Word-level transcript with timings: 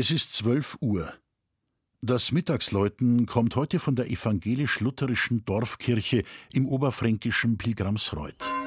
Es 0.00 0.12
ist 0.12 0.32
zwölf 0.32 0.78
Uhr. 0.80 1.12
Das 2.02 2.30
Mittagsläuten 2.30 3.26
kommt 3.26 3.56
heute 3.56 3.80
von 3.80 3.96
der 3.96 4.08
evangelisch-lutherischen 4.08 5.44
Dorfkirche 5.44 6.22
im 6.52 6.68
oberfränkischen 6.68 7.58
Pilgramsreuth. 7.58 8.57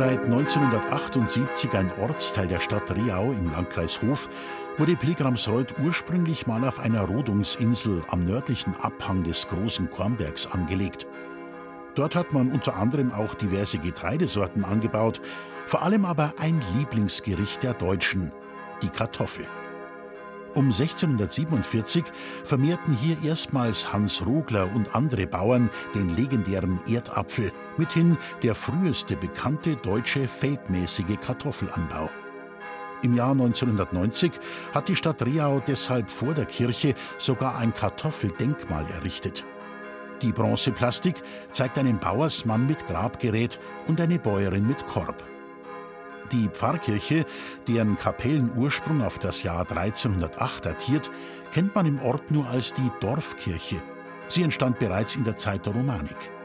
Seit 0.00 0.24
1978 0.24 1.74
ein 1.74 1.92
Ortsteil 2.00 2.48
der 2.48 2.60
Stadt 2.60 2.90
Riau 2.90 3.32
im 3.32 3.52
Landkreis 3.52 4.00
Hof, 4.00 4.30
wurde 4.78 4.96
Pilgramsreuth 4.96 5.74
ursprünglich 5.78 6.46
mal 6.46 6.66
auf 6.66 6.80
einer 6.80 7.02
Rodungsinsel 7.02 8.02
am 8.08 8.24
nördlichen 8.24 8.74
Abhang 8.76 9.24
des 9.24 9.46
großen 9.48 9.90
Kornbergs 9.90 10.46
angelegt. 10.46 11.06
Dort 11.96 12.14
hat 12.14 12.32
man 12.32 12.50
unter 12.50 12.76
anderem 12.76 13.12
auch 13.12 13.34
diverse 13.34 13.76
Getreidesorten 13.76 14.64
angebaut, 14.64 15.20
vor 15.66 15.82
allem 15.82 16.06
aber 16.06 16.32
ein 16.38 16.62
Lieblingsgericht 16.74 17.62
der 17.62 17.74
Deutschen, 17.74 18.32
die 18.80 18.88
Kartoffel. 18.88 19.44
Um 20.54 20.68
1647 20.68 22.04
vermehrten 22.44 22.94
hier 22.94 23.22
erstmals 23.22 23.92
Hans 23.92 24.24
Rogler 24.26 24.74
und 24.74 24.94
andere 24.94 25.26
Bauern 25.26 25.68
den 25.94 26.16
legendären 26.16 26.80
Erdapfel, 26.88 27.52
mithin 27.80 28.16
der 28.42 28.54
früheste 28.54 29.16
bekannte 29.16 29.74
deutsche 29.74 30.28
feldmäßige 30.28 31.18
Kartoffelanbau. 31.20 32.10
Im 33.02 33.14
Jahr 33.14 33.32
1990 33.32 34.32
hat 34.74 34.88
die 34.88 34.96
Stadt 34.96 35.22
Riau 35.22 35.60
deshalb 35.66 36.10
vor 36.10 36.34
der 36.34 36.44
Kirche 36.44 36.94
sogar 37.16 37.56
ein 37.56 37.72
Kartoffeldenkmal 37.72 38.84
errichtet. 38.90 39.46
Die 40.20 40.32
Bronzeplastik 40.32 41.22
zeigt 41.50 41.78
einen 41.78 41.98
Bauersmann 41.98 42.66
mit 42.66 42.86
Grabgerät 42.86 43.58
und 43.86 43.98
eine 44.00 44.18
Bäuerin 44.18 44.66
mit 44.66 44.86
Korb. 44.86 45.24
Die 46.30 46.48
Pfarrkirche, 46.48 47.24
deren 47.66 47.96
Kapellenursprung 47.96 49.02
auf 49.02 49.18
das 49.18 49.42
Jahr 49.42 49.60
1308 49.60 50.66
datiert, 50.66 51.10
kennt 51.50 51.74
man 51.74 51.86
im 51.86 51.98
Ort 52.00 52.30
nur 52.30 52.46
als 52.46 52.74
die 52.74 52.90
Dorfkirche. 53.00 53.82
Sie 54.28 54.42
entstand 54.42 54.78
bereits 54.78 55.16
in 55.16 55.24
der 55.24 55.38
Zeit 55.38 55.64
der 55.64 55.72
Romanik. 55.72 56.39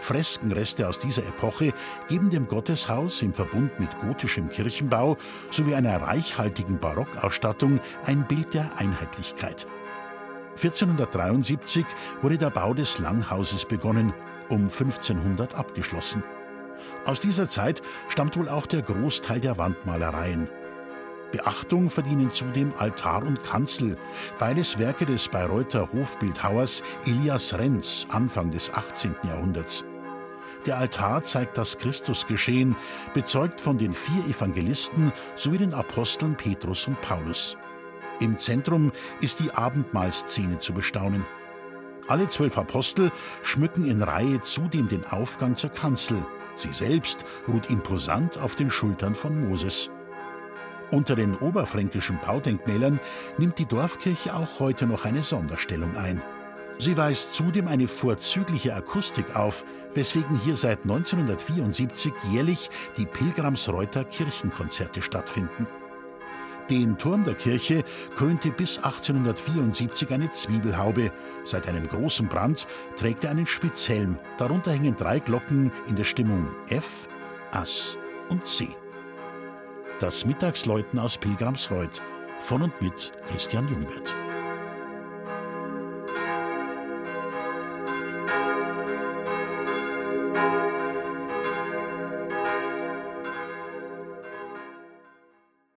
Freskenreste 0.00 0.88
aus 0.88 0.98
dieser 0.98 1.26
Epoche 1.26 1.72
geben 2.08 2.30
dem 2.30 2.48
Gotteshaus 2.48 3.22
im 3.22 3.34
Verbund 3.34 3.78
mit 3.80 3.98
gotischem 4.00 4.48
Kirchenbau 4.48 5.16
sowie 5.50 5.74
einer 5.74 6.00
reichhaltigen 6.00 6.78
Barockausstattung 6.78 7.80
ein 8.04 8.26
Bild 8.26 8.54
der 8.54 8.76
Einheitlichkeit. 8.78 9.66
1473 10.56 11.84
wurde 12.22 12.38
der 12.38 12.50
Bau 12.50 12.72
des 12.72 12.98
Langhauses 12.98 13.64
begonnen, 13.64 14.12
um 14.48 14.62
1500 14.64 15.54
abgeschlossen. 15.54 16.22
Aus 17.04 17.20
dieser 17.20 17.48
Zeit 17.48 17.82
stammt 18.08 18.36
wohl 18.36 18.48
auch 18.48 18.66
der 18.66 18.82
Großteil 18.82 19.40
der 19.40 19.58
Wandmalereien. 19.58 20.48
Beachtung 21.32 21.90
verdienen 21.90 22.30
zudem 22.30 22.72
Altar 22.78 23.24
und 23.24 23.42
Kanzel, 23.42 23.96
beides 24.38 24.78
Werke 24.78 25.06
des 25.06 25.28
Bayreuther 25.28 25.88
Hofbildhauers 25.92 26.82
Elias 27.04 27.54
Renz 27.54 28.06
Anfang 28.10 28.50
des 28.50 28.72
18. 28.72 29.14
Jahrhunderts. 29.24 29.84
Der 30.66 30.78
Altar 30.78 31.22
zeigt 31.22 31.56
das 31.56 31.78
Christusgeschehen, 31.78 32.74
bezeugt 33.14 33.60
von 33.60 33.78
den 33.78 33.92
vier 33.92 34.24
Evangelisten 34.26 35.12
sowie 35.36 35.58
den 35.58 35.72
Aposteln 35.72 36.34
Petrus 36.34 36.88
und 36.88 37.00
Paulus. 37.02 37.56
Im 38.18 38.36
Zentrum 38.38 38.90
ist 39.20 39.38
die 39.38 39.52
Abendmahlszene 39.52 40.58
zu 40.58 40.72
bestaunen. 40.72 41.24
Alle 42.08 42.28
zwölf 42.28 42.58
Apostel 42.58 43.12
schmücken 43.42 43.84
in 43.84 44.02
Reihe 44.02 44.40
zudem 44.40 44.88
den 44.88 45.04
Aufgang 45.06 45.54
zur 45.54 45.70
Kanzel. 45.70 46.24
Sie 46.56 46.72
selbst 46.72 47.24
ruht 47.46 47.70
imposant 47.70 48.36
auf 48.38 48.56
den 48.56 48.70
Schultern 48.70 49.14
von 49.14 49.48
Moses. 49.48 49.90
Unter 50.90 51.14
den 51.14 51.36
oberfränkischen 51.36 52.18
Baudenkmälern 52.24 52.98
nimmt 53.38 53.58
die 53.58 53.66
Dorfkirche 53.66 54.34
auch 54.34 54.58
heute 54.58 54.86
noch 54.86 55.04
eine 55.04 55.22
Sonderstellung 55.22 55.96
ein. 55.96 56.22
Sie 56.78 56.96
weist 56.96 57.34
zudem 57.34 57.68
eine 57.68 57.88
vorzügliche 57.88 58.74
Akustik 58.74 59.34
auf, 59.34 59.64
weswegen 59.94 60.38
hier 60.40 60.56
seit 60.56 60.82
1974 60.82 62.12
jährlich 62.30 62.70
die 62.96 63.06
Pilgramsreuter 63.06 64.04
Kirchenkonzerte 64.04 65.00
stattfinden. 65.00 65.66
Den 66.68 66.98
Turm 66.98 67.24
der 67.24 67.34
Kirche 67.34 67.84
krönte 68.16 68.50
bis 68.50 68.78
1874 68.78 70.10
eine 70.10 70.32
Zwiebelhaube. 70.32 71.12
Seit 71.44 71.68
einem 71.68 71.88
großen 71.88 72.26
Brand 72.26 72.66
trägt 72.96 73.24
er 73.24 73.30
einen 73.30 73.46
Spitzhelm. 73.46 74.18
Darunter 74.36 74.72
hängen 74.72 74.96
drei 74.96 75.20
Glocken 75.20 75.70
in 75.86 75.94
der 75.94 76.04
Stimmung 76.04 76.48
F, 76.68 77.08
Ass 77.52 77.96
und 78.28 78.44
C. 78.46 78.68
Das 80.00 80.26
Mittagsläuten 80.26 80.98
aus 80.98 81.16
Pilgramsreuth 81.16 82.02
von 82.40 82.62
und 82.62 82.82
mit 82.82 83.12
Christian 83.30 83.68
Jungwirth. 83.68 84.25